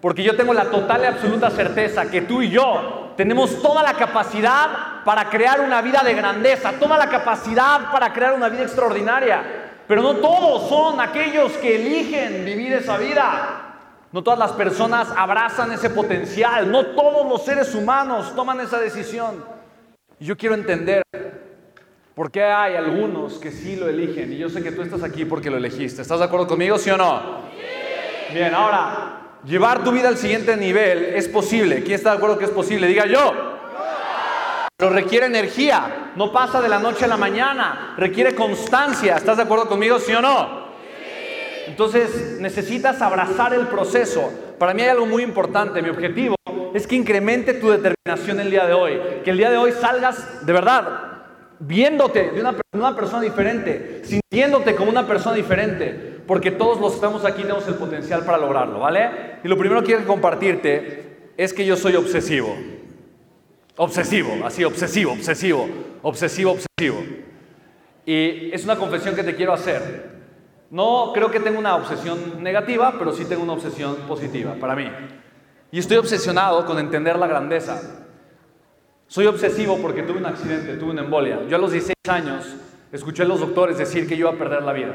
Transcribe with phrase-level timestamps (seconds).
[0.00, 3.94] Porque yo tengo la total y absoluta certeza que tú y yo tenemos toda la
[3.94, 9.42] capacidad para crear una vida de grandeza, toda la capacidad para crear una vida extraordinaria.
[9.88, 13.64] Pero no todos son aquellos que eligen vivir esa vida.
[14.12, 19.44] No todas las personas abrazan ese potencial, no todos los seres humanos toman esa decisión.
[20.20, 21.02] Y yo quiero entender
[22.14, 24.32] por qué hay algunos que sí lo eligen.
[24.32, 26.02] Y yo sé que tú estás aquí porque lo elegiste.
[26.02, 27.20] ¿Estás de acuerdo conmigo, sí o no?
[28.32, 29.17] Bien, ahora,
[29.48, 31.82] Llevar tu vida al siguiente nivel es posible.
[31.82, 32.86] ¿Quién está de acuerdo que es posible?
[32.86, 33.32] Diga yo.
[34.76, 36.12] Pero requiere energía.
[36.16, 37.94] No pasa de la noche a la mañana.
[37.96, 39.16] Requiere constancia.
[39.16, 40.68] ¿Estás de acuerdo conmigo, sí o no?
[41.66, 44.30] Entonces necesitas abrazar el proceso.
[44.58, 45.80] Para mí hay algo muy importante.
[45.80, 46.36] Mi objetivo
[46.74, 49.00] es que incremente tu determinación el día de hoy.
[49.24, 51.04] Que el día de hoy salgas de verdad
[51.60, 56.96] viéndote de una, una persona diferente, sintiéndote como una persona diferente porque todos los que
[56.96, 59.38] estamos aquí tenemos el potencial para lograrlo, ¿vale?
[59.42, 62.54] Y lo primero que quiero compartirte es que yo soy obsesivo.
[63.76, 65.66] Obsesivo, así, obsesivo, obsesivo,
[66.02, 67.02] obsesivo, obsesivo.
[68.04, 70.18] Y es una confesión que te quiero hacer.
[70.70, 74.86] No creo que tenga una obsesión negativa, pero sí tengo una obsesión positiva para mí.
[75.70, 78.04] Y estoy obsesionado con entender la grandeza.
[79.06, 81.46] Soy obsesivo porque tuve un accidente, tuve una embolia.
[81.48, 82.54] Yo a los 16 años
[82.92, 84.94] escuché a los doctores decir que yo iba a perder la vida.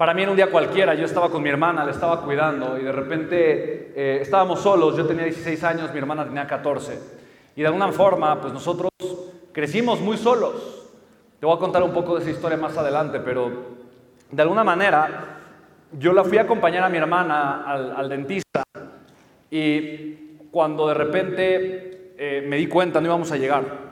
[0.00, 2.84] Para mí era un día cualquiera, yo estaba con mi hermana, le estaba cuidando y
[2.84, 6.98] de repente eh, estábamos solos, yo tenía 16 años, mi hermana tenía 14.
[7.54, 8.88] Y de alguna forma, pues nosotros
[9.52, 10.88] crecimos muy solos.
[11.38, 13.50] Te voy a contar un poco de esa historia más adelante, pero
[14.30, 15.38] de alguna manera
[15.92, 18.62] yo la fui a acompañar a mi hermana al, dentista
[19.50, 23.89] y cuando de repente eh, me di cuenta no íbamos a llegar,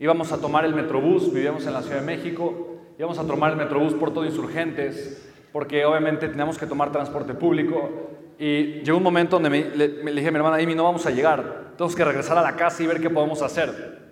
[0.00, 2.70] íbamos a tomar el metrobús, vivíamos en la Ciudad de México
[3.00, 8.10] íbamos a tomar el Metrobús por todo Insurgentes, porque obviamente teníamos que tomar transporte público.
[8.38, 11.10] Y llegó un momento donde me, le, dije a mi hermana, Amy, no vamos a
[11.10, 14.10] llegar, tenemos que regresar a la casa y ver qué podemos hacer.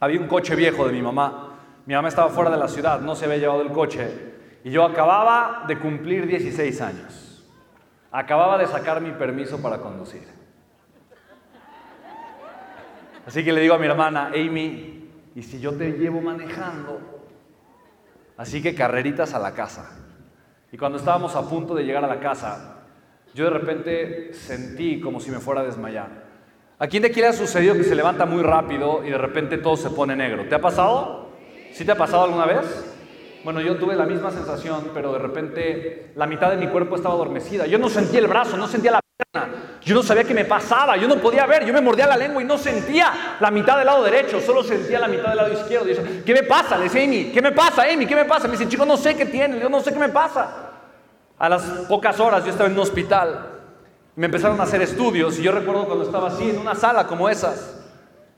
[0.00, 3.14] Había un coche viejo de mi mamá, mi mamá estaba fuera de la ciudad, no
[3.14, 4.08] se había llevado el coche,
[4.64, 7.44] y yo acababa de cumplir 16 años.
[8.10, 10.26] Acababa de sacar mi permiso para conducir.
[13.26, 17.00] Así que le digo a mi hermana, Amy, ¿y si yo te llevo manejando?
[18.36, 19.90] Así que carreritas a la casa.
[20.70, 22.84] Y cuando estábamos a punto de llegar a la casa,
[23.34, 26.24] yo de repente sentí como si me fuera a desmayar.
[26.78, 29.58] ¿A quién de aquí le ha sucedido que se levanta muy rápido y de repente
[29.58, 30.46] todo se pone negro?
[30.48, 31.30] ¿Te ha pasado?
[31.72, 32.94] ¿Sí te ha pasado alguna vez?
[33.42, 37.14] Bueno, yo tuve la misma sensación, pero de repente la mitad de mi cuerpo estaba
[37.14, 37.66] adormecida.
[37.66, 39.00] Yo no sentía el brazo, no sentía la
[39.86, 42.42] yo no sabía qué me pasaba, yo no podía ver, yo me mordía la lengua
[42.42, 45.88] y no sentía la mitad del lado derecho, solo sentía la mitad del lado izquierdo.
[45.88, 46.76] Y yo, ¿qué me pasa?
[46.76, 48.04] Le decía Amy, ¿qué me pasa, Amy?
[48.04, 48.48] ¿Qué me pasa?
[48.48, 50.72] Me dice, chico, no sé qué tiene, yo no sé qué me pasa.
[51.38, 53.46] A las pocas horas yo estaba en un hospital,
[54.16, 57.28] me empezaron a hacer estudios y yo recuerdo cuando estaba así, en una sala como
[57.28, 57.84] esas,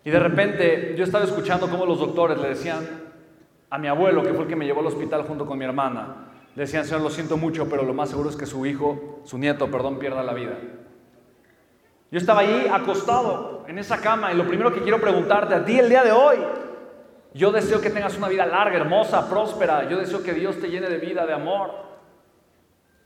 [0.04, 2.86] y de repente yo estaba escuchando cómo los doctores le decían
[3.70, 6.28] a mi abuelo, que fue el que me llevó al hospital junto con mi hermana,
[6.62, 9.70] decían, Señor, lo siento mucho, pero lo más seguro es que su hijo, su nieto,
[9.70, 10.58] perdón, pierda la vida.
[12.10, 15.78] Yo estaba ahí acostado en esa cama y lo primero que quiero preguntarte a ti
[15.78, 16.38] el día de hoy,
[17.34, 20.88] yo deseo que tengas una vida larga, hermosa, próspera, yo deseo que Dios te llene
[20.88, 21.70] de vida, de amor.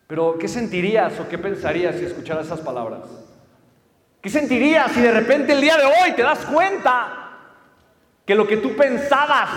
[0.07, 3.01] Pero ¿qué sentirías o qué pensarías si escucharas esas palabras?
[4.21, 7.39] ¿Qué sentirías si de repente el día de hoy te das cuenta
[8.25, 9.51] que lo que tú pensabas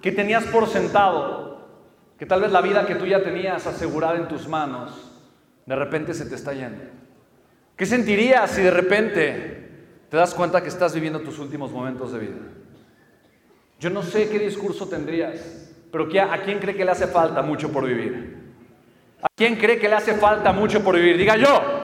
[0.00, 1.51] que tenías por sentado
[2.22, 4.92] que tal vez la vida que tú ya tenías asegurada en tus manos,
[5.66, 6.84] de repente se te está yendo.
[7.74, 9.70] ¿Qué sentirías si de repente
[10.08, 12.38] te das cuenta que estás viviendo tus últimos momentos de vida?
[13.80, 17.72] Yo no sé qué discurso tendrías, pero ¿a quién cree que le hace falta mucho
[17.72, 18.52] por vivir?
[19.20, 21.18] ¿A quién cree que le hace falta mucho por vivir?
[21.18, 21.81] Diga yo.